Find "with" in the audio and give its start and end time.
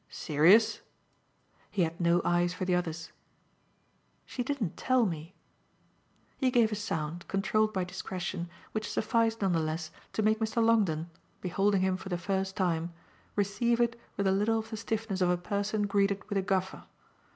14.17-14.25, 16.29-16.39